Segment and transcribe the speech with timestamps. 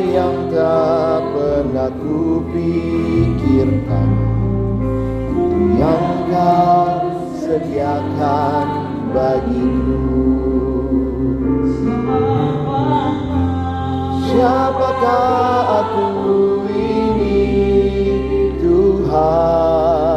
[0.00, 4.10] yang tak pernah ku pikirkan
[5.80, 7.00] yang kau
[7.40, 8.66] sediakan
[9.16, 10.36] bagiku
[14.36, 16.08] Siapakah aku
[16.68, 17.48] ini
[18.60, 20.12] Tuhan?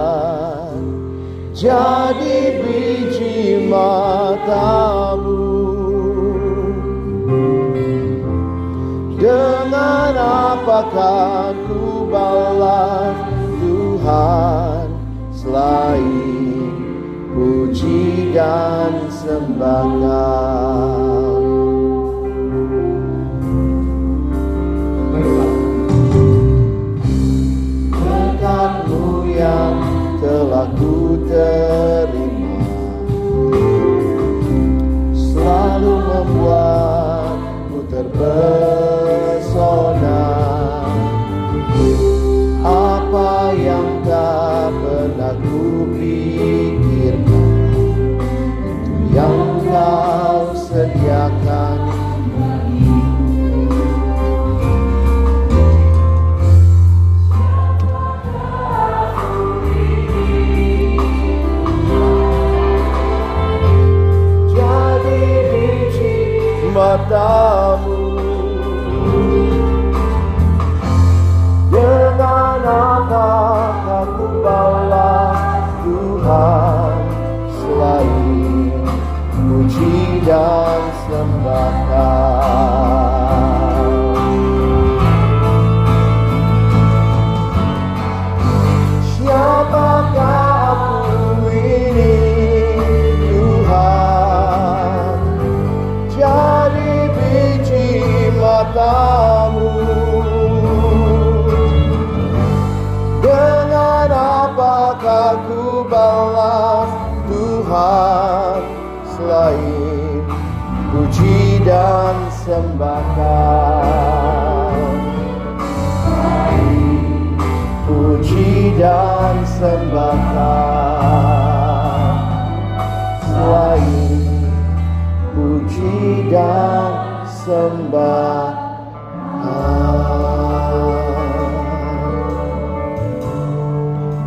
[1.55, 4.98] Jadi biji matamu
[10.79, 13.19] apakah ku balas
[13.59, 14.87] Tuhan
[15.35, 16.71] Selain
[17.35, 21.43] puji dan sembah kau
[27.91, 29.75] berkatmu yang
[30.23, 32.63] telah ku terima.
[35.11, 38.98] Selalu membuatku terpesona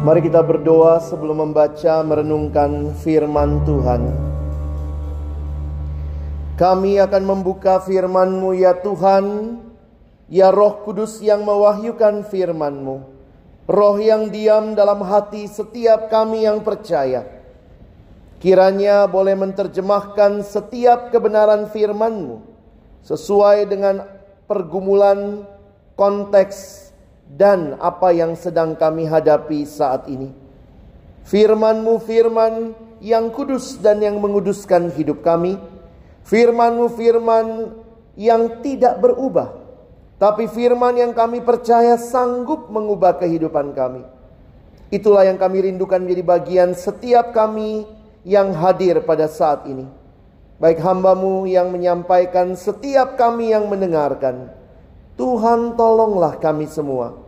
[0.02, 4.02] Mari kita berdoa sebelum membaca merenungkan firman Tuhan.
[6.58, 9.24] Kami akan membuka firman-Mu ya Tuhan,
[10.26, 12.96] ya Roh Kudus yang mewahyukan firman-Mu.
[13.70, 17.22] Roh yang diam dalam hati setiap kami yang percaya.
[18.42, 22.42] Kiranya boleh menerjemahkan setiap kebenaran firman-Mu
[23.06, 24.02] sesuai dengan
[24.50, 25.46] pergumulan,
[25.94, 26.81] konteks,
[27.32, 30.28] dan apa yang sedang kami hadapi saat ini.
[31.24, 35.56] Firman-Mu firman yang kudus dan yang menguduskan hidup kami.
[36.28, 37.72] Firman-Mu firman
[38.20, 39.58] yang tidak berubah.
[40.20, 44.06] Tapi firman yang kami percaya sanggup mengubah kehidupan kami.
[44.92, 47.88] Itulah yang kami rindukan menjadi bagian setiap kami
[48.28, 49.88] yang hadir pada saat ini.
[50.60, 54.52] Baik hambamu yang menyampaikan setiap kami yang mendengarkan.
[55.18, 57.21] Tuhan tolonglah kami semua.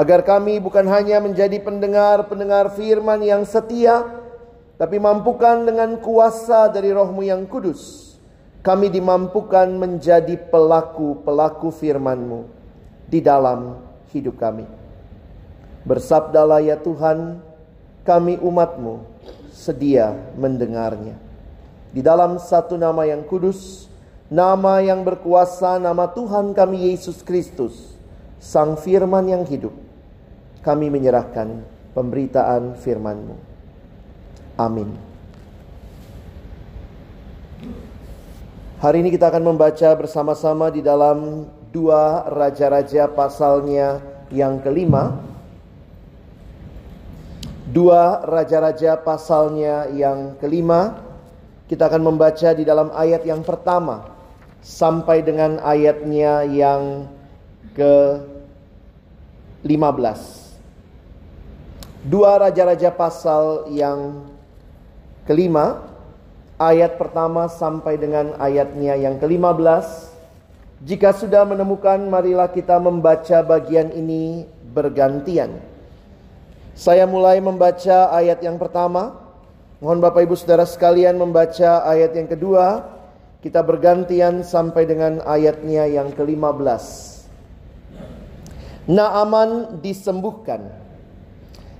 [0.00, 4.00] Agar kami bukan hanya menjadi pendengar-pendengar firman yang setia.
[4.80, 8.10] Tapi mampukan dengan kuasa dari rohmu yang kudus
[8.60, 12.44] kami dimampukan menjadi pelaku-pelaku firman-Mu
[13.08, 13.80] di dalam
[14.12, 14.68] hidup kami.
[15.88, 17.40] Bersabdalah ya Tuhan,
[18.04, 19.00] kami umatmu
[19.48, 21.16] sedia mendengarnya.
[21.90, 23.88] Di dalam satu nama yang kudus,
[24.28, 27.96] nama yang berkuasa, nama Tuhan kami Yesus Kristus,
[28.36, 29.72] Sang Firman yang hidup,
[30.60, 31.64] kami menyerahkan
[31.96, 33.36] pemberitaan firman-Mu.
[34.60, 35.10] Amin.
[38.80, 44.00] Hari ini kita akan membaca bersama-sama di dalam dua raja-raja pasalnya
[44.32, 45.20] yang kelima.
[47.70, 50.96] Dua raja-raja pasalnya yang kelima.
[51.68, 54.10] Kita akan membaca di dalam ayat yang pertama
[54.58, 57.06] sampai dengan ayatnya yang
[57.76, 58.26] ke
[59.62, 60.49] 15.
[62.00, 64.24] Dua raja-raja pasal yang
[65.28, 65.84] kelima,
[66.56, 70.08] ayat pertama sampai dengan ayatnya yang ke-15.
[70.80, 75.60] Jika sudah menemukan, marilah kita membaca bagian ini bergantian.
[76.72, 79.20] Saya mulai membaca ayat yang pertama.
[79.84, 82.96] Mohon Bapak Ibu Saudara sekalian membaca ayat yang kedua.
[83.44, 86.84] Kita bergantian sampai dengan ayatnya yang ke-15.
[88.88, 90.89] Naaman disembuhkan.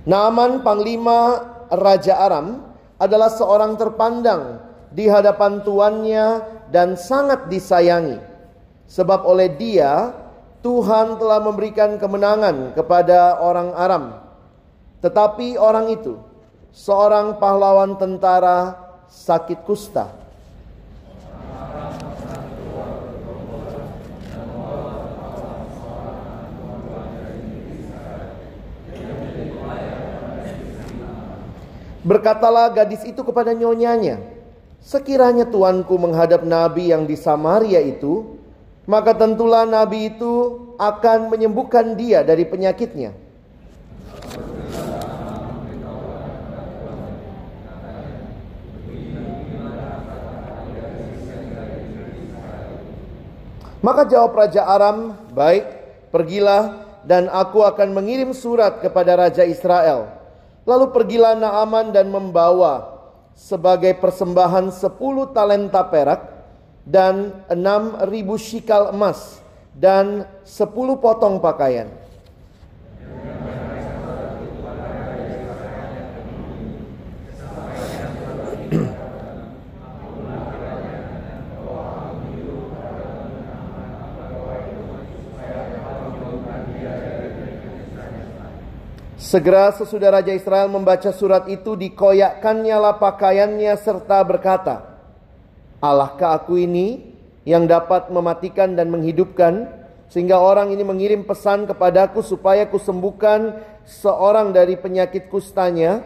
[0.01, 6.41] Naaman panglima Raja Aram adalah seorang terpandang di hadapan tuannya
[6.73, 8.17] dan sangat disayangi.
[8.89, 10.11] Sebab oleh dia
[10.61, 14.05] Tuhan telah memberikan kemenangan kepada orang Aram.
[15.01, 16.21] Tetapi orang itu
[16.69, 18.77] seorang pahlawan tentara
[19.09, 20.20] sakit kusta.
[32.01, 34.17] Berkatalah gadis itu kepada nyonyanya,
[34.81, 38.33] Sekiranya tuanku menghadap nabi yang di Samaria itu,
[38.89, 43.13] maka tentulah nabi itu akan menyembuhkan dia dari penyakitnya.
[53.81, 55.65] Maka jawab Raja Aram, "Baik,
[56.09, 60.20] pergilah dan aku akan mengirim surat kepada Raja Israel."
[60.61, 63.01] Lalu pergilah Naaman dan membawa
[63.33, 66.21] sebagai persembahan sepuluh talenta perak
[66.85, 69.41] dan enam ribu shikal emas
[69.73, 71.89] dan sepuluh potong pakaian.
[89.31, 94.99] Segera sesudah Raja Israel membaca surat itu dikoyakkannya pakaiannya serta berkata,
[95.79, 97.15] Allahkah aku ini
[97.47, 99.71] yang dapat mematikan dan menghidupkan
[100.11, 103.55] sehingga orang ini mengirim pesan kepadaku supaya kusembuhkan
[103.87, 106.03] seorang dari penyakit kustanya.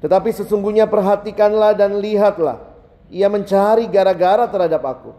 [0.00, 2.64] Tetapi sesungguhnya perhatikanlah dan lihatlah,
[3.12, 5.12] ia mencari gara-gara terhadap aku.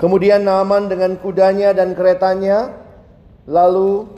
[0.00, 2.72] Kemudian Naaman dengan kudanya dan keretanya
[3.44, 4.08] lalu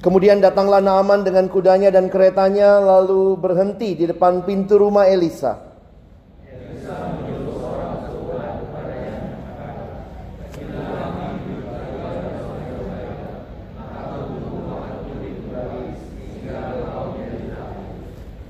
[0.00, 5.60] kemudian datanglah Naaman dengan kudanya dan keretanya lalu berhenti di depan pintu rumah Elisa.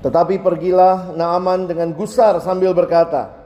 [0.07, 3.36] Tetapi pergilah Naaman dengan gusar sambil berkata,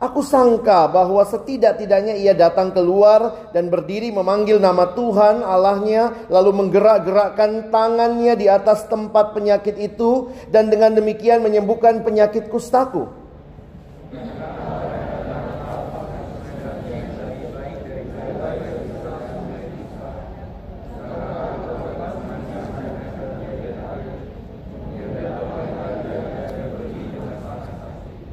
[0.00, 7.68] Aku sangka bahwa setidak-tidaknya ia datang keluar dan berdiri memanggil nama Tuhan Allahnya lalu menggerak-gerakkan
[7.68, 13.19] tangannya di atas tempat penyakit itu dan dengan demikian menyembuhkan penyakit kustaku.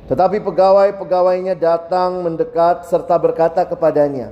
[0.08, 4.32] Tetapi pegawai-pegawainya datang mendekat serta berkata kepadanya,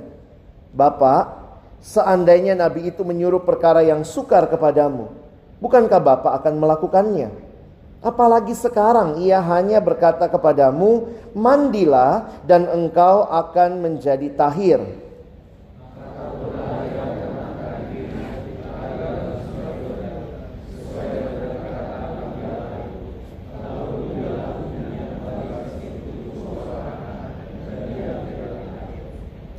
[0.72, 1.36] Bapak,
[1.84, 5.12] seandainya Nabi itu menyuruh perkara yang sukar kepadamu,
[5.60, 7.28] bukankah Bapak akan melakukannya?
[8.00, 14.80] Apalagi sekarang ia hanya berkata kepadamu, mandilah dan engkau akan menjadi tahir.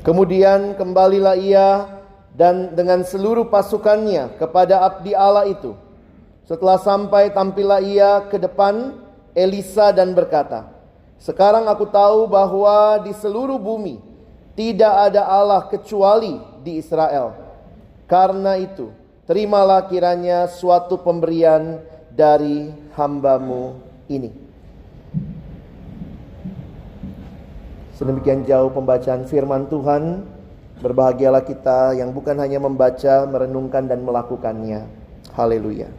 [0.08, 2.00] Kemudian kembalilah ia
[2.32, 5.76] dan dengan seluruh pasukannya kepada abdi Allah itu.
[6.48, 8.96] Setelah sampai tampillah ia ke depan
[9.36, 10.72] Elisa dan berkata,
[11.20, 14.00] "Sekarang aku tahu bahwa di seluruh bumi
[14.56, 17.36] tidak ada Allah kecuali di Israel.
[18.08, 18.96] Karena itu,
[19.28, 21.84] terimalah kiranya suatu pemberian
[22.16, 23.76] dari hambamu
[24.08, 24.47] ini."
[27.98, 30.22] Sedemikian jauh pembacaan firman Tuhan.
[30.86, 34.86] Berbahagialah kita yang bukan hanya membaca, merenungkan dan melakukannya.
[35.34, 35.89] Haleluya.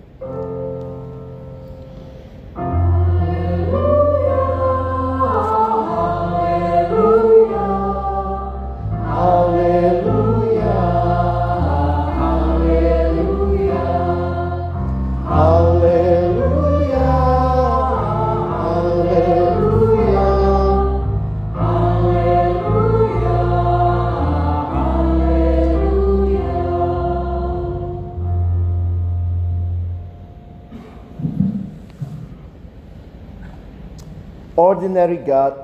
[34.79, 35.59] Ordinary God,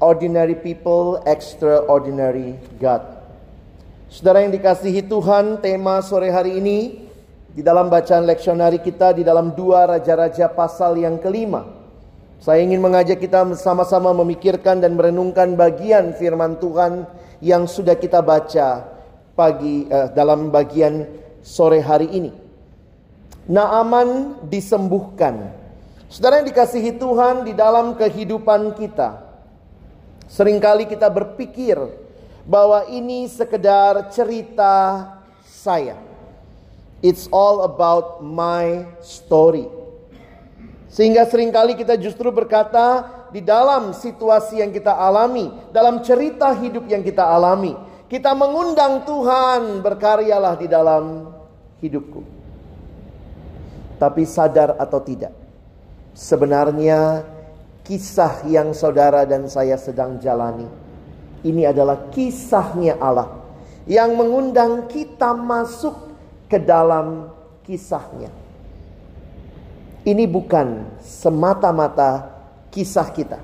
[0.00, 3.04] ordinary people, extraordinary God.
[4.08, 7.04] Saudara yang dikasihi Tuhan, tema sore hari ini
[7.52, 11.68] di dalam bacaan leksionari kita di dalam dua raja-raja pasal yang kelima.
[12.40, 17.04] Saya ingin mengajak kita sama-sama memikirkan dan merenungkan bagian firman Tuhan
[17.44, 18.88] yang sudah kita baca
[19.36, 21.04] pagi eh, dalam bagian
[21.44, 22.32] sore hari ini.
[23.52, 25.61] Naaman disembuhkan
[26.12, 29.32] Saudara yang dikasihi Tuhan di dalam kehidupan kita.
[30.28, 31.80] Seringkali kita berpikir
[32.44, 35.08] bahwa ini sekedar cerita
[35.48, 35.96] saya.
[37.00, 39.72] It's all about my story.
[40.92, 46.92] Sehingga sering kali kita justru berkata di dalam situasi yang kita alami, dalam cerita hidup
[46.92, 47.72] yang kita alami,
[48.12, 51.32] kita mengundang Tuhan berkaryalah di dalam
[51.80, 52.20] hidupku.
[53.96, 55.32] Tapi sadar atau tidak,
[56.12, 57.24] Sebenarnya
[57.82, 60.82] kisah yang saudara dan saya sedang jalani
[61.42, 63.42] ini adalah kisahnya Allah
[63.90, 66.14] yang mengundang kita masuk
[66.46, 67.34] ke dalam
[67.66, 68.30] kisahnya.
[70.02, 72.30] Ini bukan semata-mata
[72.70, 73.38] kisah kita.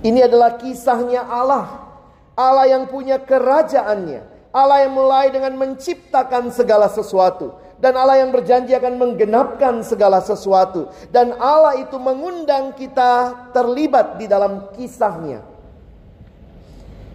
[0.00, 1.92] Ini adalah kisahnya Allah.
[2.36, 4.52] Allah yang punya kerajaannya.
[4.52, 10.92] Allah yang mulai dengan menciptakan segala sesuatu dan Allah yang berjanji akan menggenapkan segala sesuatu.
[11.08, 15.40] Dan Allah itu mengundang kita terlibat di dalam kisahnya.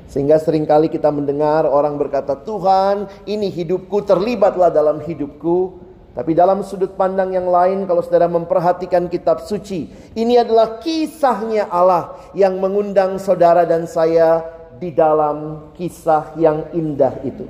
[0.10, 5.86] Sehingga sering kali kita mendengar orang berkata, Tuhan ini hidupku terlibatlah dalam hidupku.
[6.16, 9.92] Tapi dalam sudut pandang yang lain kalau saudara memperhatikan kitab suci.
[10.16, 14.40] Ini adalah kisahnya Allah yang mengundang saudara dan saya
[14.80, 17.44] di dalam kisah yang indah itu.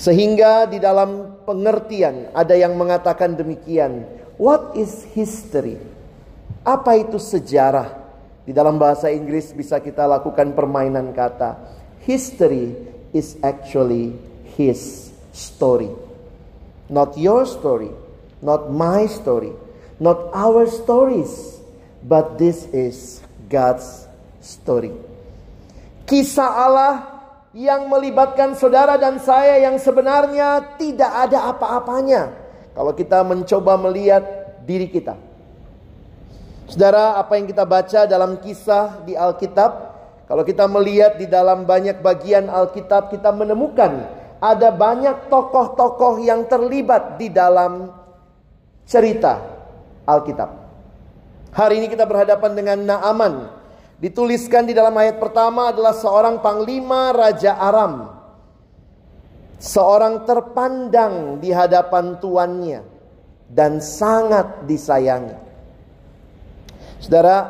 [0.00, 4.04] Sehingga di dalam pengertian ada yang mengatakan demikian.
[4.36, 5.80] What is history?
[6.66, 8.04] Apa itu sejarah?
[8.44, 11.56] Di dalam bahasa Inggris bisa kita lakukan permainan kata.
[12.04, 12.74] History
[13.14, 14.14] is actually
[14.58, 15.90] his story.
[16.86, 17.90] Not your story,
[18.38, 19.50] not my story,
[19.98, 21.58] not our stories,
[22.06, 23.18] but this is
[23.50, 24.06] God's
[24.38, 24.94] story.
[26.06, 27.15] Kisah Allah
[27.56, 32.36] yang melibatkan saudara dan saya yang sebenarnya tidak ada apa-apanya.
[32.76, 34.20] Kalau kita mencoba melihat
[34.68, 35.16] diri kita.
[36.68, 39.72] Saudara, apa yang kita baca dalam kisah di Alkitab,
[40.28, 44.04] kalau kita melihat di dalam banyak bagian Alkitab, kita menemukan
[44.36, 47.88] ada banyak tokoh-tokoh yang terlibat di dalam
[48.84, 49.40] cerita
[50.04, 50.52] Alkitab.
[51.56, 53.55] Hari ini kita berhadapan dengan Naaman
[53.96, 58.12] Dituliskan di dalam ayat pertama adalah seorang panglima Raja Aram.
[59.56, 62.84] Seorang terpandang di hadapan tuannya
[63.48, 65.32] dan sangat disayangi.
[67.00, 67.48] Saudara,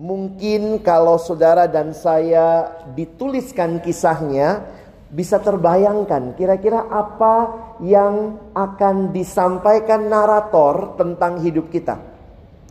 [0.00, 4.64] mungkin kalau saudara dan saya dituliskan kisahnya,
[5.12, 7.36] bisa terbayangkan kira-kira apa
[7.84, 12.00] yang akan disampaikan narator tentang hidup kita.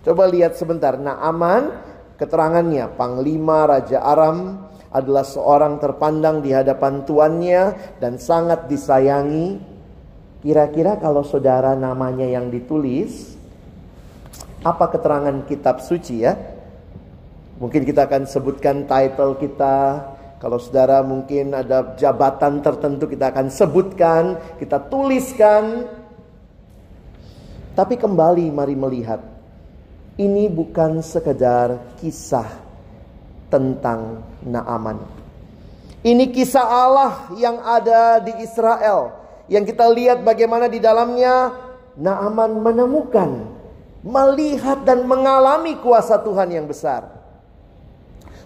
[0.01, 0.97] Coba lihat sebentar.
[0.97, 1.86] Naaman
[2.17, 9.61] Keterangannya, Panglima Raja Aram adalah seorang terpandang di hadapan tuannya dan sangat disayangi.
[10.41, 13.37] Kira-kira kalau saudara namanya yang ditulis,
[14.65, 16.33] apa keterangan kitab suci ya?
[17.61, 19.77] Mungkin kita akan sebutkan title kita.
[20.41, 24.23] Kalau saudara mungkin ada jabatan tertentu kita akan sebutkan,
[24.57, 25.85] kita tuliskan.
[27.77, 29.36] Tapi kembali mari melihat
[30.17, 32.49] ini bukan sekedar kisah
[33.53, 34.97] tentang Naaman.
[36.01, 39.13] Ini kisah Allah yang ada di Israel.
[39.47, 41.53] Yang kita lihat bagaimana di dalamnya
[41.97, 43.45] Naaman menemukan,
[44.03, 47.17] melihat dan mengalami kuasa Tuhan yang besar.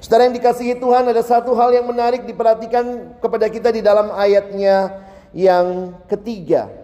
[0.01, 5.07] Saudara yang dikasihi Tuhan ada satu hal yang menarik diperhatikan kepada kita di dalam ayatnya
[5.31, 6.80] yang ketiga.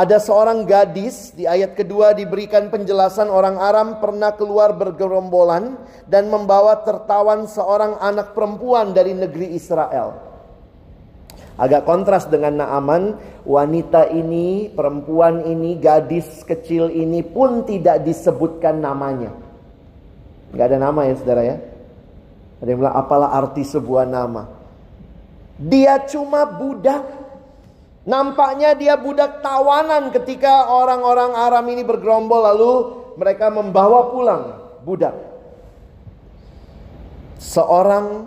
[0.00, 5.76] Ada seorang gadis di ayat kedua diberikan penjelasan orang Aram pernah keluar bergerombolan
[6.08, 10.16] dan membawa tertawan seorang anak perempuan dari negeri Israel.
[11.60, 19.36] Agak kontras dengan Naaman, wanita ini, perempuan ini, gadis kecil ini pun tidak disebutkan namanya.
[20.56, 21.60] Gak ada nama ya saudara ya.
[22.64, 24.48] Ada yang bilang apalah arti sebuah nama.
[25.60, 27.19] Dia cuma budak
[28.10, 32.72] Nampaknya dia budak tawanan ketika orang-orang Aram ini bergerombol lalu
[33.14, 34.42] mereka membawa pulang
[34.82, 35.14] budak.
[37.38, 38.26] Seorang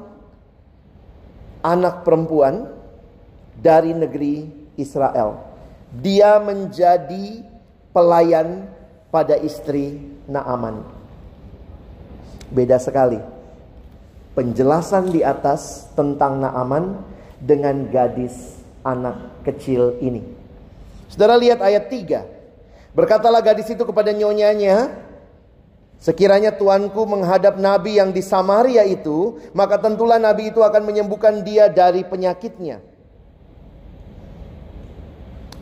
[1.60, 2.72] anak perempuan
[3.60, 4.48] dari negeri
[4.80, 5.44] Israel.
[6.00, 7.44] Dia menjadi
[7.92, 8.72] pelayan
[9.12, 10.00] pada istri
[10.32, 10.80] Naaman.
[12.56, 13.20] Beda sekali.
[14.32, 17.04] Penjelasan di atas tentang Naaman
[17.44, 20.22] dengan gadis anak kecil ini.
[21.08, 22.94] Saudara lihat ayat 3.
[22.94, 25.04] Berkatalah gadis itu kepada nyonyanya,
[26.04, 31.72] Sekiranya tuanku menghadap nabi yang di Samaria itu, maka tentulah nabi itu akan menyembuhkan dia
[31.72, 32.84] dari penyakitnya.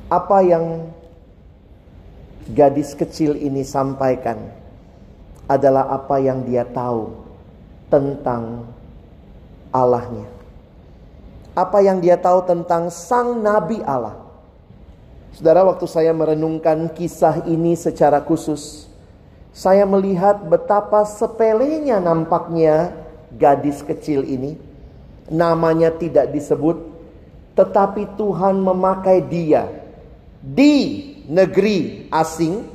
[0.10, 0.90] Apa yang
[2.58, 4.50] gadis kecil ini sampaikan
[5.46, 7.14] adalah apa yang dia tahu
[7.94, 8.66] tentang
[9.70, 10.41] Allahnya
[11.52, 14.16] apa yang dia tahu tentang sang nabi Allah.
[15.36, 18.92] Saudara, waktu saya merenungkan kisah ini secara khusus,
[19.56, 22.96] saya melihat betapa sepelenya nampaknya
[23.36, 24.60] gadis kecil ini.
[25.32, 26.76] Namanya tidak disebut,
[27.56, 29.72] tetapi Tuhan memakai dia
[30.44, 32.68] di negeri asing,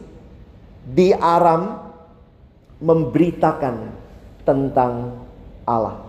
[0.89, 1.85] di Aram,
[2.81, 3.77] memberitakan
[4.49, 5.13] tentang
[5.69, 6.06] Allah.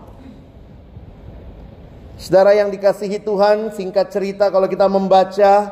[2.18, 5.70] Saudara yang dikasihi Tuhan, singkat cerita kalau kita membaca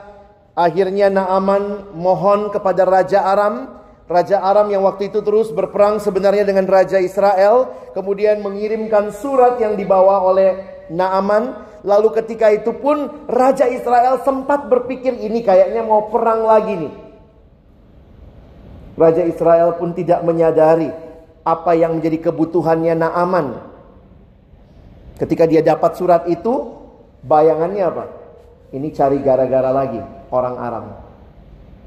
[0.55, 6.71] akhirnya Naaman mohon kepada Raja Aram, Raja Aram yang waktu itu terus berperang sebenarnya dengan
[6.71, 11.67] Raja Israel, kemudian mengirimkan surat yang dibawa oleh Naaman.
[11.83, 16.95] Lalu ketika itu pun Raja Israel sempat berpikir ini kayaknya mau perang lagi nih.
[18.95, 20.95] Raja Israel pun tidak menyadari
[21.43, 23.76] apa yang menjadi kebutuhannya Naaman.
[25.17, 26.77] Ketika dia dapat surat itu,
[27.25, 28.05] bayangannya apa?
[28.73, 30.87] Ini cari gara-gara lagi orang Aram.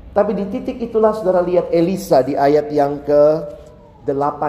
[0.09, 4.41] Tapi di titik itulah saudara lihat Elisa di ayat yang ke-8.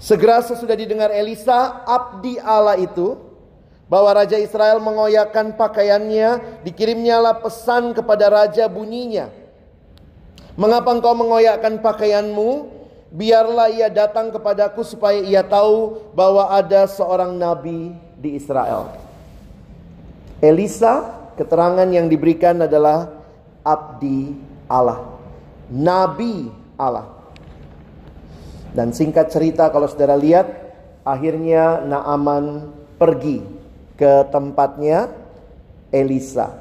[0.00, 3.20] Segera sesudah didengar Elisa, abdi Allah itu,
[3.84, 9.28] bahwa Raja Israel mengoyakkan pakaiannya, dikirimnyalah pesan kepada Raja bunyinya.
[10.56, 12.79] Mengapa engkau mengoyakkan pakaianmu?
[13.10, 18.94] Biarlah ia datang kepadaku supaya ia tahu bahwa ada seorang nabi di Israel.
[20.40, 23.12] Elisa, keterangan yang diberikan adalah
[23.60, 24.32] abdi
[24.70, 25.20] Allah,
[25.68, 26.48] nabi
[26.80, 27.20] Allah.
[28.70, 30.46] Dan singkat cerita kalau saudara lihat,
[31.02, 33.42] akhirnya Naaman pergi
[33.98, 35.10] ke tempatnya
[35.90, 36.54] Elisa.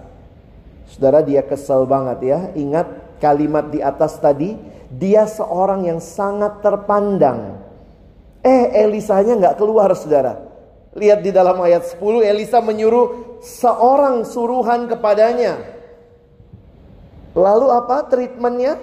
[0.89, 2.39] Saudara dia kesel banget ya.
[2.57, 4.57] Ingat kalimat di atas tadi,
[4.89, 7.61] dia seorang yang sangat terpandang.
[8.41, 10.49] Eh Elisanya nggak keluar saudara.
[10.97, 15.61] Lihat di dalam ayat 10 Elisa menyuruh seorang suruhan kepadanya.
[17.37, 18.73] Lalu apa treatmentnya?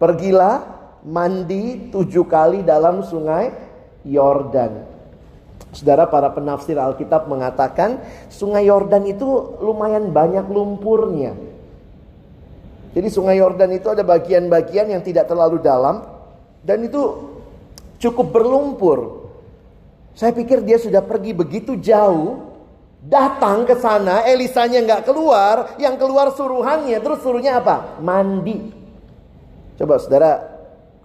[0.00, 0.64] Pergilah
[1.04, 3.52] mandi tujuh kali dalam sungai
[4.08, 4.88] Yordan.
[5.72, 8.00] Saudara para penafsir Alkitab mengatakan
[8.32, 11.36] sungai Yordan itu lumayan banyak lumpurnya.
[12.92, 16.04] Jadi sungai Yordan itu ada bagian-bagian yang tidak terlalu dalam
[16.60, 17.00] dan itu
[17.96, 19.28] cukup berlumpur.
[20.12, 22.52] Saya pikir dia sudah pergi begitu jauh,
[23.00, 27.96] datang ke sana, Elisanya nggak keluar, yang keluar suruhannya, terus suruhnya apa?
[28.04, 28.60] Mandi.
[29.80, 30.52] Coba saudara,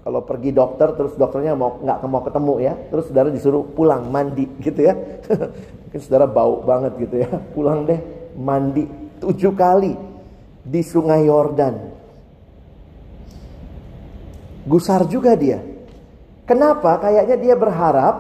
[0.04, 4.44] kalau pergi dokter, terus dokternya mau nggak mau ketemu ya, terus saudara disuruh pulang mandi
[4.60, 4.94] gitu ya.
[5.88, 8.04] Mungkin saudara bau banget gitu ya, pulang deh
[8.36, 8.86] mandi
[9.18, 9.98] tujuh kali
[10.68, 11.76] di sungai Yordan.
[14.68, 15.64] Gusar juga dia.
[16.44, 17.00] Kenapa?
[17.00, 18.16] Kayaknya dia berharap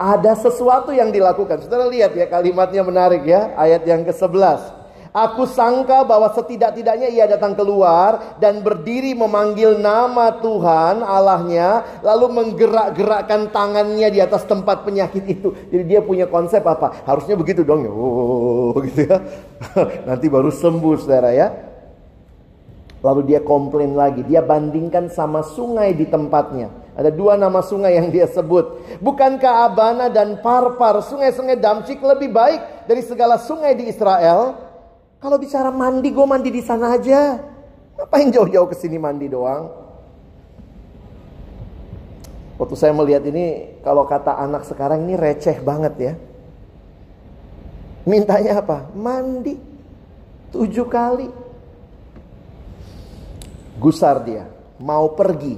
[0.00, 1.60] ada sesuatu yang dilakukan.
[1.62, 4.81] Saudara lihat ya kalimatnya menarik ya, ayat yang ke-11.
[5.12, 13.52] Aku sangka bahwa setidak-tidaknya ia datang keluar dan berdiri memanggil nama Tuhan Allahnya lalu menggerak-gerakkan
[13.52, 15.52] tangannya di atas tempat penyakit itu.
[15.68, 17.04] Jadi dia punya konsep apa?
[17.04, 17.84] Harusnya begitu dong.
[17.92, 19.20] Oh, gitu ya.
[20.08, 21.60] Nanti baru sembuh Saudara ya.
[23.04, 26.72] Lalu dia komplain lagi, dia bandingkan sama sungai di tempatnya.
[26.96, 28.80] Ada dua nama sungai yang dia sebut.
[28.96, 34.71] Bukankah Abana dan Parpar, sungai-sungai Damcik lebih baik dari segala sungai di Israel?
[35.22, 37.38] Kalau bicara mandi, gue mandi di sana aja.
[37.94, 39.70] Ngapain jauh-jauh ke sini mandi doang?
[42.58, 46.12] Waktu saya melihat ini, kalau kata anak sekarang ini receh banget ya.
[48.02, 48.90] Mintanya apa?
[48.98, 49.54] Mandi.
[50.50, 51.30] Tujuh kali.
[53.78, 54.50] Gusar dia.
[54.82, 55.54] Mau pergi.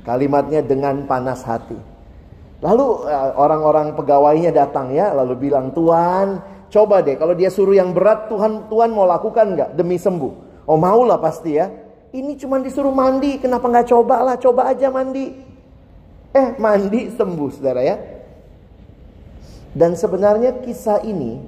[0.00, 1.76] Kalimatnya dengan panas hati.
[2.64, 5.12] Lalu eh, orang-orang pegawainya datang ya.
[5.12, 9.78] Lalu bilang, Tuhan Coba deh kalau dia suruh yang berat Tuhan Tuhan mau lakukan nggak
[9.78, 10.66] demi sembuh?
[10.66, 11.70] Oh mau lah pasti ya.
[12.10, 14.34] Ini cuma disuruh mandi, kenapa nggak coba lah?
[14.42, 15.30] Coba aja mandi.
[16.34, 17.94] Eh mandi sembuh saudara ya.
[19.70, 21.38] Dan sebenarnya kisah ini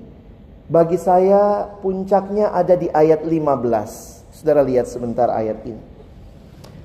[0.71, 4.31] bagi saya puncaknya ada di ayat 15.
[4.31, 5.83] Saudara lihat sebentar ayat ini.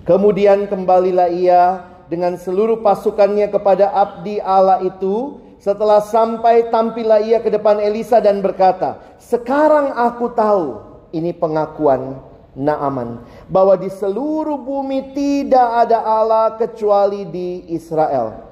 [0.02, 7.54] Kemudian kembalilah ia dengan seluruh pasukannya kepada abdi Allah itu setelah sampai tampillah ia ke
[7.54, 12.18] depan Elisa dan berkata, "Sekarang aku tahu." Ini pengakuan
[12.56, 18.48] Naaman bahwa di seluruh bumi tidak ada Allah kecuali di Israel.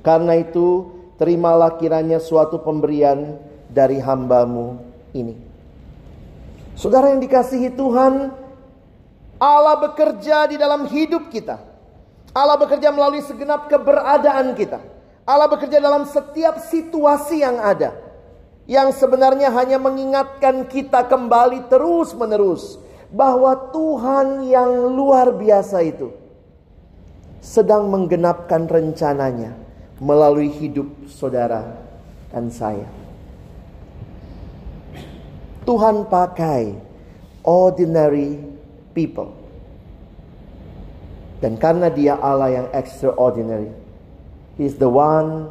[0.00, 0.88] Karena itu,
[1.20, 3.36] terimalah kiranya suatu pemberian
[3.68, 4.80] dari hambamu
[5.12, 5.36] ini.
[6.76, 8.32] Saudara yang dikasihi Tuhan,
[9.36, 11.60] Allah bekerja di dalam hidup kita.
[12.32, 14.80] Allah bekerja melalui segenap keberadaan kita.
[15.28, 17.96] Allah bekerja dalam setiap situasi yang ada.
[18.70, 22.78] Yang sebenarnya hanya mengingatkan kita kembali terus menerus.
[23.10, 26.14] Bahwa Tuhan yang luar biasa itu.
[27.42, 29.56] Sedang menggenapkan rencananya.
[30.00, 31.76] Melalui hidup saudara
[32.32, 32.88] dan saya.
[35.68, 36.72] Tuhan pakai
[37.44, 38.40] ordinary
[38.96, 39.36] people.
[41.40, 43.89] Dan karena dia Allah yang extraordinary
[44.60, 45.48] is the one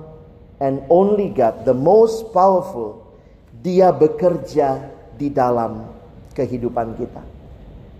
[0.61, 3.09] and only God, the most powerful.
[3.65, 4.85] Dia bekerja
[5.17, 5.89] di dalam
[6.37, 7.25] kehidupan kita.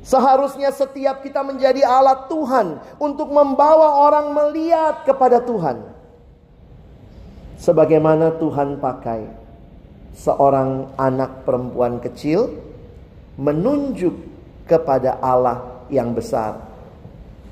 [0.06, 5.84] Seharusnya setiap kita menjadi alat Tuhan untuk membawa orang melihat kepada Tuhan.
[7.60, 9.28] Sebagaimana Tuhan pakai
[10.15, 12.56] seorang anak perempuan kecil
[13.36, 14.15] menunjuk
[14.63, 16.63] kepada Allah yang besar.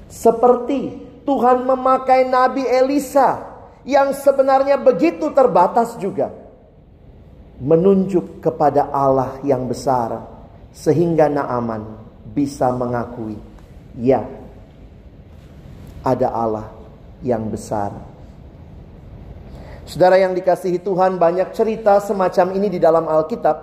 [0.07, 3.43] Seperti Tuhan memakai Nabi Elisa
[3.83, 6.31] yang sebenarnya begitu terbatas juga.
[7.59, 10.23] Menunjuk kepada Allah yang besar
[10.71, 11.99] sehingga Naaman
[12.31, 13.35] bisa mengakui,
[13.97, 14.23] ya
[16.05, 16.69] ada Allah
[17.25, 17.91] yang besar.
[19.89, 23.57] Saudara yang dikasihi Tuhan banyak cerita semacam ini di dalam Alkitab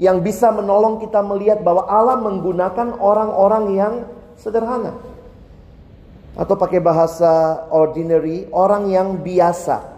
[0.00, 3.94] yang bisa menolong kita melihat bahwa Allah menggunakan orang-orang yang
[4.40, 5.11] sederhana
[6.32, 9.92] atau pakai bahasa ordinary, orang yang biasa.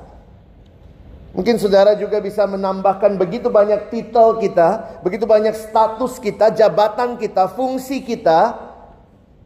[1.34, 7.50] Mungkin saudara juga bisa menambahkan begitu banyak titel kita, begitu banyak status kita, jabatan kita,
[7.50, 8.54] fungsi kita.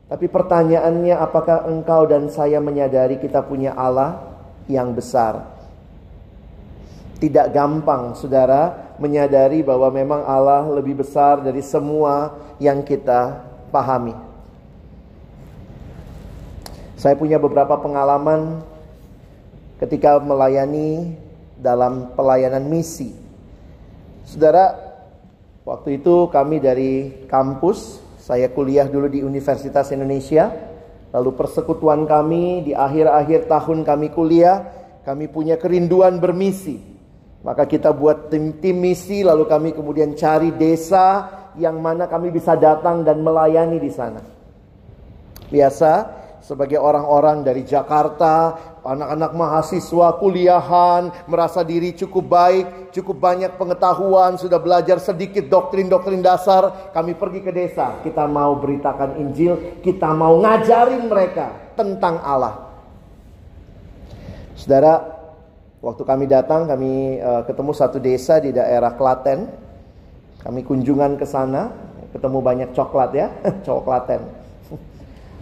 [0.08, 4.20] Tapi pertanyaannya apakah engkau dan saya menyadari kita punya Allah
[4.68, 5.48] yang besar?
[7.20, 14.27] Tidak gampang saudara menyadari bahwa memang Allah lebih besar dari semua yang kita pahami.
[16.98, 18.58] Saya punya beberapa pengalaman
[19.78, 21.14] ketika melayani
[21.54, 23.14] dalam pelayanan misi.
[24.26, 24.74] Saudara,
[25.62, 30.50] waktu itu kami dari kampus, saya kuliah dulu di Universitas Indonesia,
[31.14, 34.66] lalu persekutuan kami di akhir-akhir tahun kami kuliah,
[35.06, 36.82] kami punya kerinduan bermisi.
[37.46, 43.06] Maka kita buat tim-tim misi, lalu kami kemudian cari desa yang mana kami bisa datang
[43.06, 44.18] dan melayani di sana.
[45.46, 54.40] Biasa sebagai orang-orang dari Jakarta, anak-anak mahasiswa kuliahan, merasa diri cukup baik, cukup banyak pengetahuan,
[54.40, 60.40] sudah belajar sedikit doktrin-doktrin dasar, kami pergi ke desa, kita mau beritakan Injil, kita mau
[60.40, 62.64] ngajarin mereka tentang Allah.
[64.56, 65.04] Saudara,
[65.84, 69.68] waktu kami datang, kami uh, ketemu satu desa di daerah Klaten.
[70.40, 71.68] Kami kunjungan ke sana,
[72.16, 73.28] ketemu banyak coklat ya,
[73.68, 74.37] coklaten.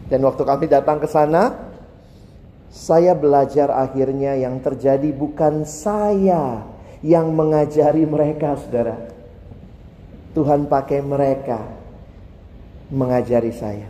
[0.07, 1.75] Dan waktu kami datang ke sana,
[2.71, 6.63] saya belajar akhirnya yang terjadi bukan saya
[7.03, 8.97] yang mengajari mereka, saudara.
[10.37, 11.65] Tuhan pakai mereka
[12.93, 13.89] mengajari saya.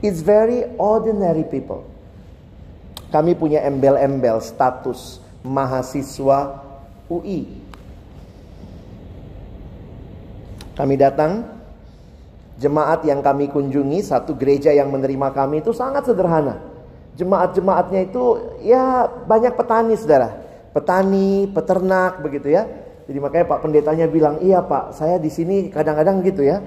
[0.00, 1.84] It's very ordinary people.
[3.10, 6.62] Kami punya embel-embel status mahasiswa
[7.10, 7.60] UI.
[10.78, 11.44] Kami datang,
[12.60, 16.60] jemaat yang kami kunjungi, satu gereja yang menerima kami itu sangat sederhana.
[17.16, 20.36] Jemaat-jemaatnya itu ya banyak petani saudara.
[20.70, 22.68] Petani, peternak begitu ya.
[23.10, 26.62] Jadi makanya Pak Pendetanya bilang, iya Pak, saya di sini kadang-kadang gitu ya.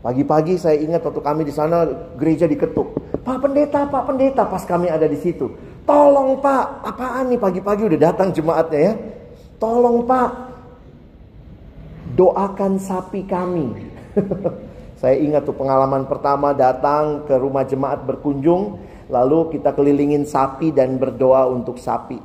[0.00, 1.84] Pagi-pagi saya ingat waktu kami di sana
[2.16, 2.96] gereja diketuk.
[3.20, 5.52] Pak Pendeta, Pak Pendeta, pas kami ada di situ.
[5.84, 8.94] Tolong Pak, apaan nih pagi-pagi udah datang jemaatnya ya.
[9.60, 10.30] Tolong Pak,
[12.16, 13.66] doakan sapi kami.
[15.04, 18.80] saya ingat tuh pengalaman pertama datang ke rumah jemaat berkunjung.
[19.12, 22.16] Lalu kita kelilingin sapi dan berdoa untuk sapi.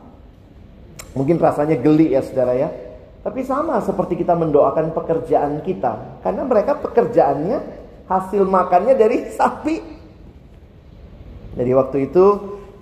[1.11, 2.71] Mungkin rasanya geli ya saudara ya.
[3.19, 6.23] Tapi sama seperti kita mendoakan pekerjaan kita.
[6.23, 7.59] Karena mereka pekerjaannya
[8.07, 9.75] hasil makannya dari sapi.
[11.59, 12.25] Jadi waktu itu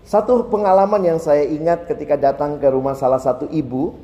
[0.06, 3.98] satu pengalaman yang saya ingat ketika datang ke rumah salah satu ibu.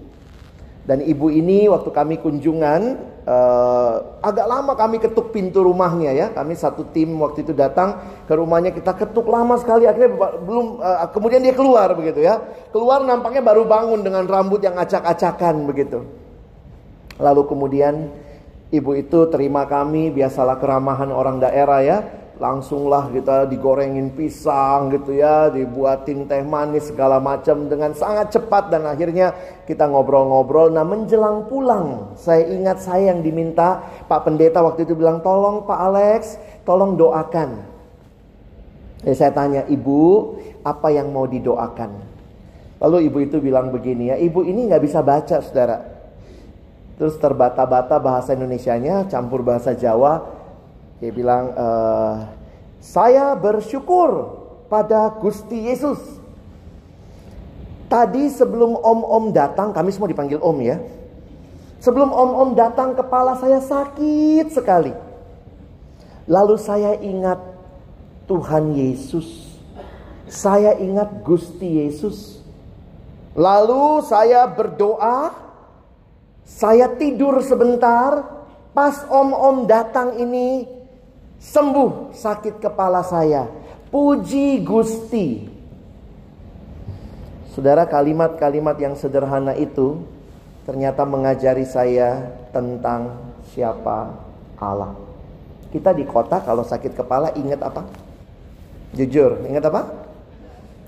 [0.89, 6.27] Dan ibu ini waktu kami kunjungan uh, agak lama kami ketuk pintu rumahnya ya.
[6.31, 11.07] Kami satu tim waktu itu datang ke rumahnya kita ketuk lama sekali akhirnya belum uh,
[11.11, 12.39] kemudian dia keluar begitu ya.
[12.71, 16.07] Keluar nampaknya baru bangun dengan rambut yang acak-acakan begitu.
[17.21, 18.09] Lalu kemudian
[18.73, 21.97] ibu itu terima kami, biasalah keramahan orang daerah ya.
[22.41, 28.89] Langsunglah kita digorengin pisang gitu ya, dibuatin teh manis segala macam dengan sangat cepat dan
[28.89, 29.37] akhirnya
[29.69, 30.73] kita ngobrol-ngobrol.
[30.73, 35.77] Nah menjelang pulang, saya ingat saya yang diminta Pak Pendeta waktu itu bilang, tolong Pak
[35.77, 37.69] Alex, tolong doakan.
[39.05, 40.33] Jadi saya tanya, ibu
[40.65, 41.91] apa yang mau didoakan?
[42.81, 45.85] Lalu ibu itu bilang begini ya, ibu ini nggak bisa baca saudara.
[46.97, 50.32] Terus terbata-bata bahasa Indonesianya campur bahasa Jawa.
[51.03, 51.67] Dia bilang, e,
[52.79, 54.39] saya bersyukur
[54.71, 55.99] pada Gusti Yesus.
[57.91, 60.79] Tadi sebelum om-om datang, kami semua dipanggil om ya.
[61.83, 64.95] Sebelum om-om datang kepala saya sakit sekali.
[66.23, 67.43] Lalu saya ingat
[68.23, 69.59] Tuhan Yesus.
[70.31, 72.39] Saya ingat Gusti Yesus.
[73.35, 75.35] Lalu saya berdoa
[76.47, 78.23] saya tidur sebentar,
[78.71, 80.63] pas om-om datang ini
[81.43, 83.43] sembuh sakit kepala saya.
[83.91, 85.51] Puji Gusti.
[87.53, 90.01] Saudara kalimat-kalimat yang sederhana itu
[90.65, 93.13] ternyata mengajari saya tentang
[93.53, 94.09] siapa
[94.57, 94.97] Allah.
[95.69, 97.85] Kita di kota kalau sakit kepala ingat apa?
[98.97, 99.81] Jujur, ingat apa?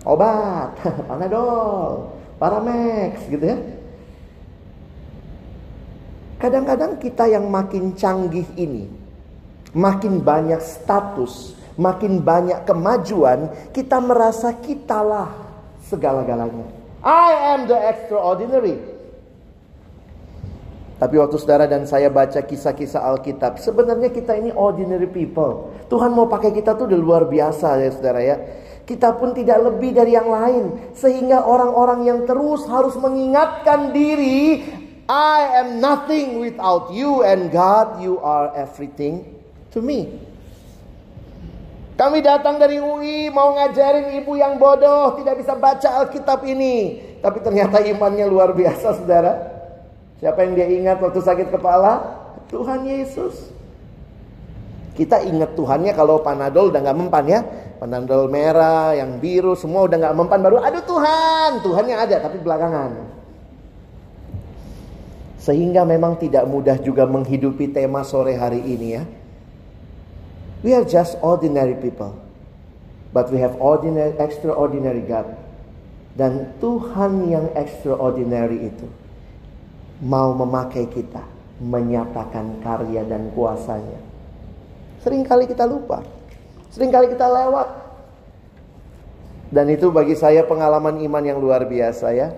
[0.06, 0.78] Obat,
[1.10, 3.58] Panadol, Paramex gitu ya.
[6.38, 8.86] Kadang-kadang kita yang makin canggih ini,
[9.76, 15.36] makin banyak status, makin banyak kemajuan, kita merasa kitalah
[15.86, 16.66] segala-galanya.
[17.04, 18.80] I am the extraordinary.
[20.96, 25.76] Tapi waktu saudara dan saya baca kisah-kisah Alkitab, sebenarnya kita ini ordinary people.
[25.92, 28.40] Tuhan mau pakai kita tuh udah luar biasa ya saudara ya.
[28.88, 30.96] Kita pun tidak lebih dari yang lain.
[30.96, 34.64] Sehingga orang-orang yang terus harus mengingatkan diri
[35.06, 39.36] I am nothing without you and God you are everything
[39.76, 40.08] to me.
[41.96, 47.00] Kami datang dari UI mau ngajarin ibu yang bodoh tidak bisa baca Alkitab ini.
[47.24, 49.34] Tapi ternyata imannya luar biasa saudara.
[50.20, 52.24] Siapa yang dia ingat waktu sakit kepala?
[52.52, 53.52] Tuhan Yesus.
[54.96, 57.40] Kita ingat Tuhannya kalau Panadol udah nggak mempan ya.
[57.80, 60.64] Panadol merah, yang biru, semua udah nggak mempan baru.
[60.64, 62.92] Aduh Tuhan, Tuhannya ada tapi belakangan.
[65.40, 69.04] Sehingga memang tidak mudah juga menghidupi tema sore hari ini ya.
[70.66, 72.18] We are just ordinary people.
[73.14, 75.38] But we have ordinary, extraordinary God.
[76.18, 78.90] Dan Tuhan yang extraordinary itu
[80.02, 81.22] mau memakai kita
[81.62, 84.02] menyatakan karya dan kuasanya.
[85.06, 86.02] Seringkali kita lupa.
[86.74, 87.70] Seringkali kita lewat.
[89.54, 92.34] Dan itu bagi saya pengalaman iman yang luar biasa ya.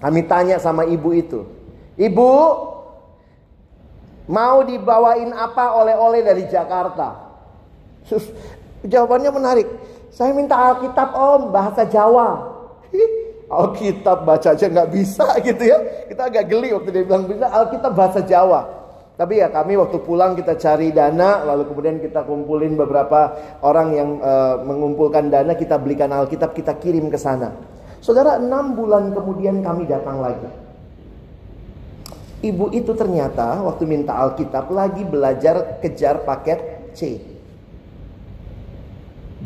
[0.00, 1.44] Kami tanya sama ibu itu,
[1.96, 2.32] Ibu,
[4.28, 7.25] mau dibawain apa oleh-oleh dari Jakarta?
[8.92, 9.68] Jawabannya menarik.
[10.14, 12.56] Saya minta Alkitab om, bahasa Jawa.
[13.46, 15.78] Alkitab baca aja nggak bisa gitu ya.
[16.10, 18.76] Kita agak geli waktu dia bilang bisa Alkitab bahasa Jawa.
[19.16, 23.32] Tapi ya kami waktu pulang kita cari dana, lalu kemudian kita kumpulin beberapa
[23.64, 27.56] orang yang uh, mengumpulkan dana, kita belikan Alkitab, kita kirim ke sana.
[28.04, 30.44] Saudara, enam bulan kemudian kami datang lagi.
[32.44, 37.16] Ibu itu ternyata waktu minta Alkitab lagi belajar kejar paket C.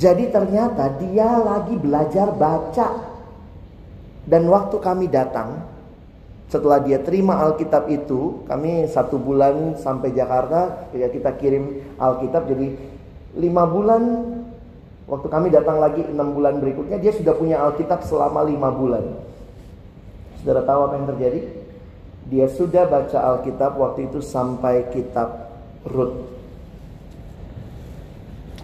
[0.01, 3.13] Jadi ternyata dia lagi belajar baca.
[4.25, 5.61] Dan waktu kami datang,
[6.49, 12.49] setelah dia terima Alkitab itu, kami satu bulan sampai Jakarta, ya kita kirim Alkitab.
[12.49, 12.81] Jadi
[13.37, 14.03] lima bulan,
[15.05, 19.05] waktu kami datang lagi enam bulan berikutnya, dia sudah punya Alkitab selama lima bulan.
[20.41, 21.41] Saudara tahu apa yang terjadi?
[22.33, 25.53] Dia sudah baca Alkitab waktu itu sampai kitab
[25.85, 26.25] Rut.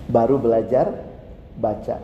[0.09, 1.06] Baru belajar
[1.59, 1.97] baca.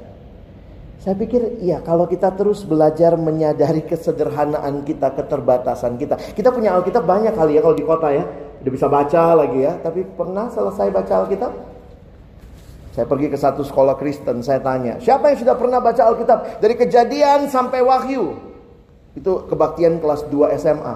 [1.03, 6.15] Saya pikir ya kalau kita terus belajar menyadari kesederhanaan kita, keterbatasan kita.
[6.15, 8.23] Kita punya Alkitab banyak kali ya kalau di kota ya.
[8.63, 9.83] Udah bisa baca lagi ya.
[9.83, 11.53] Tapi pernah selesai baca Alkitab?
[12.93, 16.61] Saya pergi ke satu sekolah Kristen, saya tanya, siapa yang sudah pernah baca Alkitab?
[16.61, 18.37] Dari kejadian sampai wahyu.
[19.17, 20.95] Itu kebaktian kelas 2 SMA.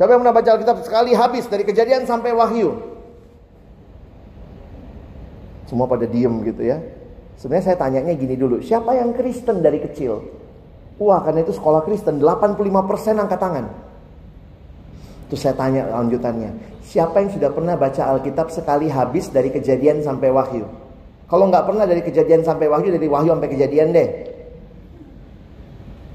[0.00, 2.74] Siapa yang pernah baca Alkitab sekali habis dari kejadian sampai wahyu?
[5.68, 6.80] Semua pada diem gitu ya.
[7.40, 10.22] Sebenarnya saya tanyanya gini dulu, siapa yang Kristen dari kecil?
[11.02, 13.66] Wah, karena itu sekolah Kristen, 85% angkat tangan.
[15.32, 16.52] Terus saya tanya lanjutannya,
[16.84, 20.68] siapa yang sudah pernah baca Alkitab sekali habis dari kejadian sampai wahyu?
[21.26, 24.08] Kalau nggak pernah dari kejadian sampai wahyu, dari wahyu sampai kejadian deh.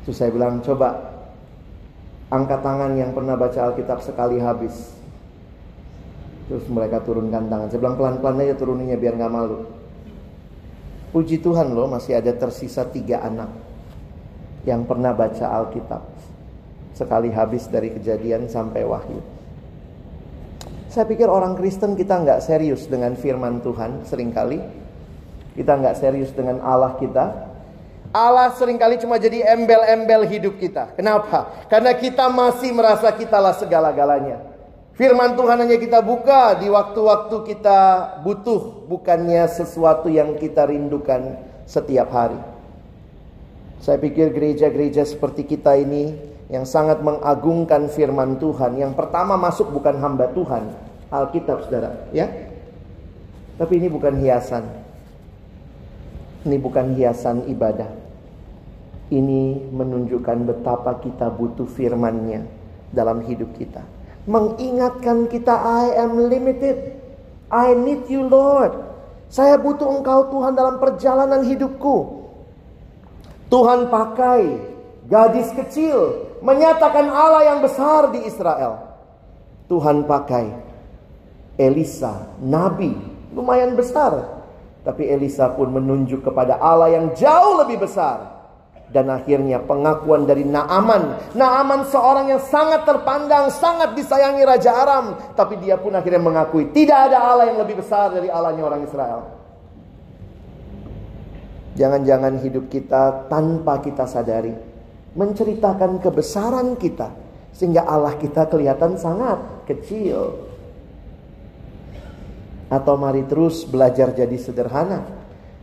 [0.05, 0.93] Terus saya bilang, coba
[2.29, 4.95] angkat tangan yang pernah baca Alkitab sekali habis.
[6.47, 7.67] Terus mereka turunkan tangan.
[7.67, 9.76] Saya bilang pelan-pelan aja turuninya biar nggak malu.
[11.17, 13.49] Puji Tuhan loh masih ada tersisa tiga anak
[14.69, 16.05] yang pernah baca Alkitab.
[16.93, 19.17] Sekali habis dari kejadian sampai wahyu.
[20.93, 24.61] Saya pikir orang Kristen kita nggak serius dengan firman Tuhan sering kali.
[25.57, 27.25] Kita nggak serius dengan Allah kita.
[28.13, 30.93] Allah sering kali cuma jadi embel-embel hidup kita.
[30.93, 31.65] Kenapa?
[31.65, 34.37] Karena kita masih merasa kitalah segala-galanya.
[34.97, 37.79] Firman Tuhan hanya kita buka di waktu-waktu kita
[38.25, 41.37] butuh, bukannya sesuatu yang kita rindukan
[41.69, 42.41] setiap hari.
[43.77, 46.17] Saya pikir gereja-gereja seperti kita ini
[46.49, 50.73] yang sangat mengagungkan firman Tuhan, yang pertama masuk bukan hamba Tuhan,
[51.13, 52.25] Alkitab Saudara, ya.
[53.61, 54.65] Tapi ini bukan hiasan.
[56.41, 57.93] Ini bukan hiasan ibadah.
[59.13, 62.49] Ini menunjukkan betapa kita butuh firman-Nya
[62.89, 63.96] dalam hidup kita.
[64.27, 66.99] Mengingatkan kita I am limited.
[67.47, 68.75] I need you Lord.
[69.31, 72.27] Saya butuh Engkau Tuhan dalam perjalanan hidupku.
[73.47, 74.59] Tuhan pakai
[75.07, 78.99] gadis kecil menyatakan Allah yang besar di Israel.
[79.71, 80.51] Tuhan pakai
[81.55, 82.91] Elisa, nabi,
[83.31, 84.43] lumayan besar.
[84.83, 88.36] Tapi Elisa pun menunjuk kepada Allah yang jauh lebih besar
[88.97, 91.37] dan akhirnya pengakuan dari Naaman.
[91.37, 95.05] Naaman seorang yang sangat terpandang, sangat disayangi Raja Aram.
[95.37, 99.21] Tapi dia pun akhirnya mengakui tidak ada Allah yang lebih besar dari Allahnya orang Israel.
[101.77, 104.57] Jangan-jangan hidup kita tanpa kita sadari.
[105.13, 107.13] Menceritakan kebesaran kita.
[107.53, 110.41] Sehingga Allah kita kelihatan sangat kecil.
[112.73, 115.16] Atau mari terus belajar jadi sederhana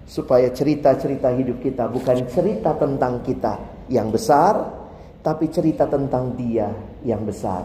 [0.05, 4.85] supaya cerita-cerita hidup kita bukan cerita tentang kita yang besar,
[5.25, 6.69] tapi cerita tentang Dia
[7.05, 7.65] yang besar.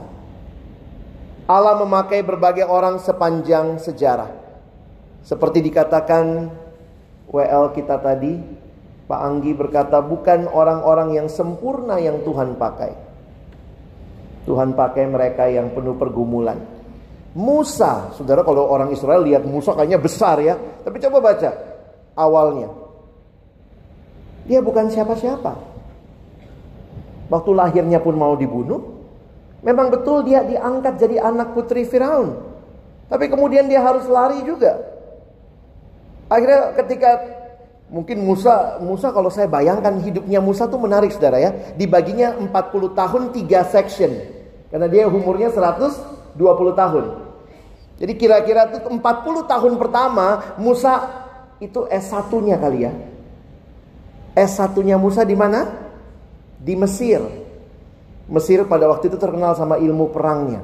[1.50, 4.32] Allah memakai berbagai orang sepanjang sejarah.
[5.26, 6.48] Seperti dikatakan
[7.28, 8.40] WL kita tadi,
[9.10, 12.94] Pak Anggi berkata bukan orang-orang yang sempurna yang Tuhan pakai.
[14.46, 16.58] Tuhan pakai mereka yang penuh pergumulan.
[17.38, 20.58] Musa, saudara kalau orang Israel lihat Musa kayaknya besar ya.
[20.58, 21.50] Tapi coba baca,
[22.20, 22.68] awalnya.
[24.44, 25.56] Dia bukan siapa-siapa.
[27.32, 29.00] Waktu lahirnya pun mau dibunuh.
[29.64, 32.36] Memang betul dia diangkat jadi anak putri Firaun.
[33.08, 34.82] Tapi kemudian dia harus lari juga.
[36.30, 37.10] Akhirnya ketika
[37.90, 41.52] mungkin Musa Musa kalau saya bayangkan hidupnya Musa tuh menarik Saudara ya.
[41.78, 44.12] Dibaginya 40 tahun 3 section.
[44.70, 46.38] Karena dia umurnya 120
[46.74, 47.06] tahun.
[48.00, 51.19] Jadi kira-kira tuh 40 tahun pertama Musa
[51.60, 52.94] itu S1-nya kali ya.
[54.36, 55.68] S1-nya Musa di mana?
[56.60, 57.20] Di Mesir.
[58.32, 60.64] Mesir pada waktu itu terkenal sama ilmu perangnya.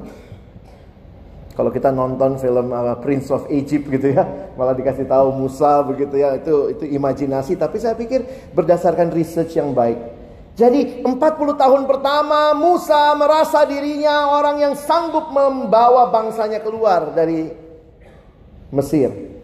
[1.56, 6.20] Kalau kita nonton film uh, Prince of Egypt gitu ya, malah dikasih tahu Musa begitu
[6.20, 9.96] ya, itu itu imajinasi tapi saya pikir berdasarkan research yang baik.
[10.56, 11.12] Jadi 40
[11.56, 17.52] tahun pertama Musa merasa dirinya orang yang sanggup membawa bangsanya keluar dari
[18.72, 19.35] Mesir.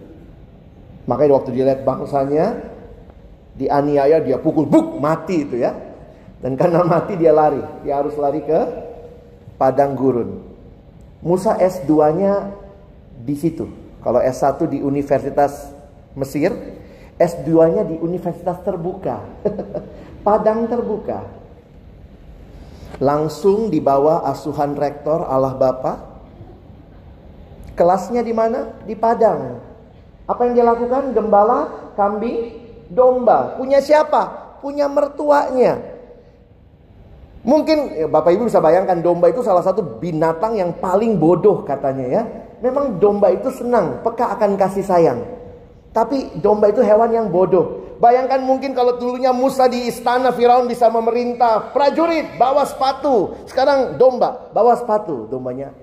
[1.06, 2.62] Makanya waktu dia lihat bangsanya
[3.58, 5.74] dianiaya dia pukul buk mati itu ya.
[6.42, 8.60] Dan karena mati dia lari, dia harus lari ke
[9.54, 10.42] padang gurun.
[11.22, 12.50] Musa S2-nya
[13.22, 13.70] di situ.
[14.02, 15.70] Kalau S1 di Universitas
[16.18, 16.50] Mesir,
[17.14, 19.22] S2-nya di Universitas Terbuka.
[20.26, 21.22] Padang Terbuka.
[22.98, 26.10] Langsung di bawah asuhan rektor Allah Bapa.
[27.78, 28.74] Kelasnya di mana?
[28.82, 29.71] Di Padang.
[30.32, 31.12] Apa yang dia lakukan?
[31.12, 32.56] Gembala, kambing,
[32.88, 33.60] domba.
[33.60, 34.56] Punya siapa?
[34.64, 35.76] Punya mertuanya.
[37.42, 42.06] Mungkin ya Bapak Ibu bisa bayangkan domba itu salah satu binatang yang paling bodoh katanya
[42.06, 42.22] ya.
[42.62, 45.20] Memang domba itu senang, peka akan kasih sayang.
[45.90, 47.98] Tapi domba itu hewan yang bodoh.
[47.98, 53.34] Bayangkan mungkin kalau dulunya Musa di istana Firaun bisa memerintah prajurit bawa sepatu.
[53.50, 55.26] Sekarang domba bawa sepatu.
[55.26, 55.74] Dombanya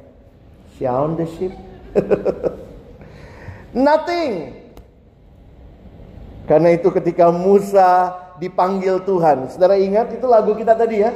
[0.79, 1.53] sound the ship.
[3.73, 4.57] Nothing.
[6.49, 9.53] Karena itu ketika Musa dipanggil Tuhan.
[9.53, 11.11] Saudara ingat itu lagu kita tadi ya.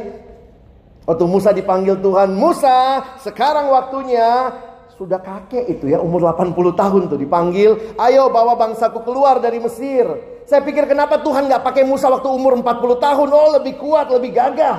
[1.04, 4.56] Waktu Musa dipanggil Tuhan, Musa sekarang waktunya
[4.96, 10.06] sudah kakek itu ya umur 80 tahun tuh dipanggil, ayo bawa bangsaku keluar dari Mesir.
[10.48, 14.32] Saya pikir kenapa Tuhan nggak pakai Musa waktu umur 40 tahun, oh lebih kuat, lebih
[14.32, 14.78] gagah.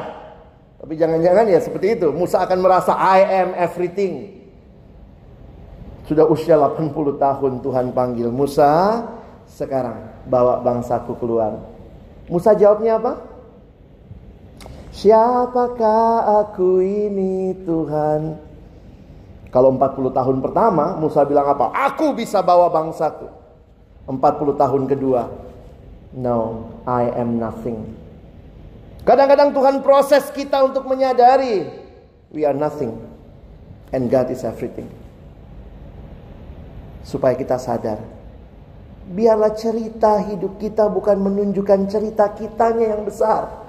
[0.80, 4.43] Tapi jangan-jangan ya seperti itu, Musa akan merasa I am everything.
[6.04, 9.00] Sudah usia 80 tahun Tuhan panggil Musa,
[9.48, 11.56] sekarang bawa bangsaku keluar.
[12.28, 13.12] Musa jawabnya apa?
[14.92, 18.36] Siapakah aku ini Tuhan?
[19.48, 21.72] Kalau 40 tahun pertama Musa bilang apa?
[21.92, 23.28] Aku bisa bawa bangsaku.
[24.04, 25.22] 40 tahun kedua.
[26.14, 27.96] No, I am nothing.
[29.04, 31.68] Kadang-kadang Tuhan proses kita untuk menyadari
[32.32, 32.96] we are nothing
[33.92, 35.03] and God is everything.
[37.04, 38.00] Supaya kita sadar.
[39.04, 43.64] Biarlah cerita hidup kita bukan menunjukkan cerita kitanya yang besar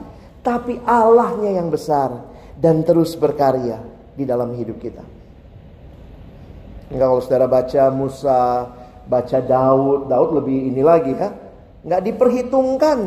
[0.45, 2.21] tapi Allahnya yang besar
[2.61, 3.81] dan terus berkarya
[4.13, 5.01] di dalam hidup kita.
[6.93, 8.69] Enggak kalau saudara baca Musa,
[9.09, 11.33] baca Daud, Daud lebih ini lagi ya.
[11.81, 12.99] Enggak diperhitungkan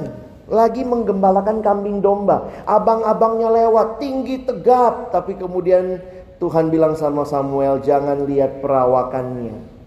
[0.50, 2.66] lagi menggembalakan kambing domba.
[2.66, 6.02] Abang-abangnya lewat tinggi tegap, tapi kemudian
[6.42, 9.77] Tuhan bilang sama Samuel, "Jangan lihat perawakannya.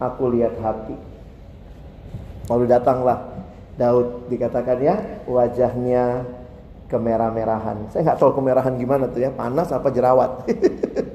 [0.00, 0.96] Aku lihat hati."
[2.46, 3.36] Lalu datanglah
[3.76, 4.96] Daud dikatakan ya,
[5.28, 6.24] wajahnya
[6.88, 7.90] kemerah-merahan.
[7.92, 10.46] Saya nggak tahu kemerahan gimana tuh ya, panas apa jerawat.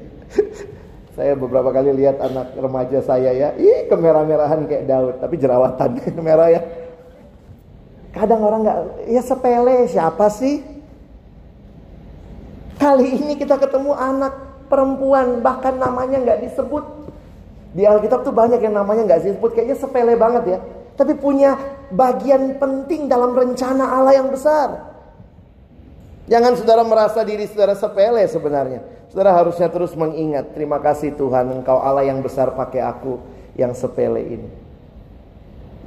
[1.17, 5.89] saya beberapa kali lihat anak remaja saya ya, ih kemerah-merahan kayak Daud, tapi jerawatan
[6.25, 6.61] merah ya.
[8.11, 10.61] Kadang orang nggak, ya sepele siapa sih?
[12.75, 17.00] Kali ini kita ketemu anak perempuan bahkan namanya nggak disebut.
[17.71, 20.59] Di Alkitab tuh banyak yang namanya nggak disebut, kayaknya sepele banget ya.
[20.99, 21.55] Tapi punya
[21.91, 24.91] bagian penting dalam rencana Allah yang besar.
[26.27, 28.83] Jangan saudara merasa diri saudara sepele sebenarnya.
[29.11, 33.19] Saudara harusnya terus mengingat, terima kasih Tuhan engkau Allah yang besar pakai aku
[33.59, 34.49] yang sepele ini.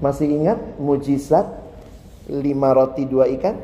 [0.04, 1.48] Masih ingat mujizat
[2.28, 3.56] lima roti dua ikan?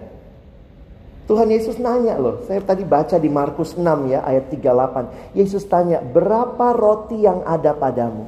[1.31, 5.39] Tuhan Yesus nanya loh, saya tadi baca di Markus 6 ya ayat 38.
[5.39, 8.27] Yesus tanya, berapa roti yang ada padamu?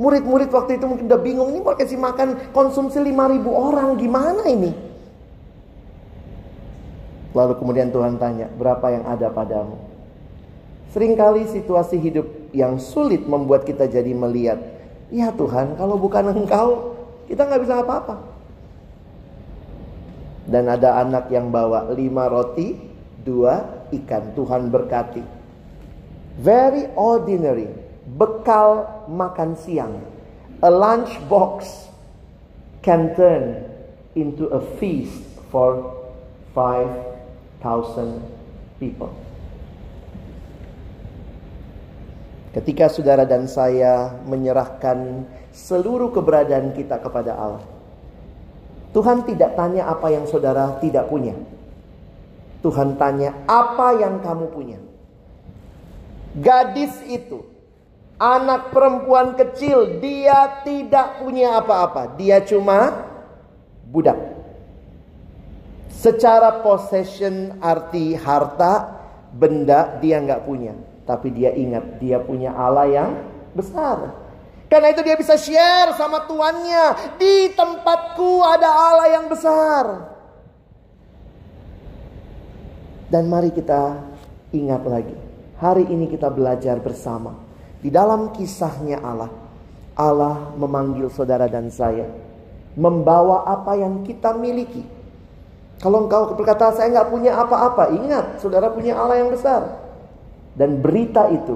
[0.00, 4.72] Murid-murid waktu itu mungkin udah bingung, ini mau kasih makan konsumsi 5000 orang, gimana ini?
[7.36, 9.76] Lalu kemudian Tuhan tanya, berapa yang ada padamu?
[10.96, 14.56] Seringkali situasi hidup yang sulit membuat kita jadi melihat,
[15.12, 16.96] ya Tuhan kalau bukan engkau,
[17.28, 18.37] kita nggak bisa apa-apa.
[20.48, 22.72] Dan ada anak yang bawa lima roti,
[23.20, 24.32] dua ikan.
[24.32, 25.20] Tuhan berkati.
[26.40, 27.68] Very ordinary.
[28.08, 30.00] Bekal makan siang.
[30.64, 31.68] A lunch box
[32.80, 33.68] can turn
[34.16, 35.20] into a feast
[35.52, 35.94] for
[36.56, 36.88] five
[37.60, 38.24] thousand
[38.80, 39.12] people.
[42.56, 47.62] Ketika saudara dan saya menyerahkan seluruh keberadaan kita kepada Allah,
[48.92, 51.36] Tuhan tidak tanya apa yang saudara tidak punya.
[52.64, 54.78] Tuhan tanya apa yang kamu punya.
[56.38, 57.46] Gadis itu,
[58.18, 62.18] anak perempuan kecil, dia tidak punya apa-apa.
[62.18, 63.06] Dia cuma
[63.86, 64.18] budak.
[65.88, 68.98] Secara possession arti harta,
[69.34, 70.74] benda dia nggak punya.
[71.08, 73.10] Tapi dia ingat dia punya Allah yang
[73.56, 74.27] besar.
[74.68, 77.16] Karena itu dia bisa share sama tuannya.
[77.16, 79.84] Di tempatku ada Allah yang besar.
[83.08, 83.96] Dan mari kita
[84.52, 85.16] ingat lagi.
[85.56, 87.32] Hari ini kita belajar bersama.
[87.80, 89.32] Di dalam kisahnya Allah.
[89.98, 92.04] Allah memanggil saudara dan saya.
[92.78, 95.00] Membawa apa yang kita miliki
[95.78, 99.78] kalau engkau berkata saya nggak punya apa-apa, ingat saudara punya Allah yang besar.
[100.58, 101.54] Dan berita itu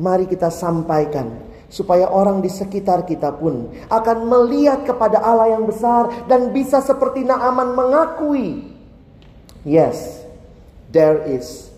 [0.00, 1.28] Mari kita sampaikan
[1.72, 7.24] supaya orang di sekitar kita pun akan melihat kepada Allah yang besar dan bisa seperti
[7.24, 8.76] Naaman mengakui,
[9.64, 10.20] yes,
[10.92, 11.72] there is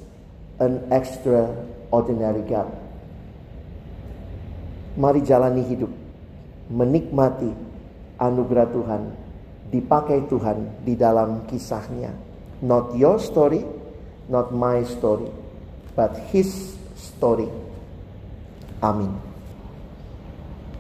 [0.59, 2.75] an extraordinary God.
[4.99, 5.91] Mari jalani hidup,
[6.75, 7.55] menikmati
[8.19, 9.03] anugerah Tuhan,
[9.71, 12.11] dipakai Tuhan di dalam kisahnya.
[12.67, 13.63] Not your story,
[14.27, 15.31] not my story,
[15.95, 17.47] but His story.
[18.83, 19.24] Amin.